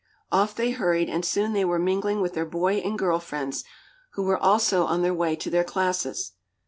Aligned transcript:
Off 0.31 0.55
they 0.55 0.71
hurried 0.71 1.11
and 1.11 1.23
soon 1.23 1.53
they 1.53 1.63
were 1.63 1.77
mingling 1.77 2.21
with 2.21 2.33
their 2.33 2.43
boy 2.43 2.77
and 2.77 2.97
girl 2.97 3.19
friends, 3.19 3.63
who 4.13 4.23
were 4.23 4.39
also 4.43 4.85
on 4.85 5.03
their 5.03 5.13
way 5.13 5.35
to 5.35 5.51
their 5.51 5.63
classes. 5.63 6.31